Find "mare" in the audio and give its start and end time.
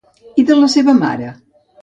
1.03-1.29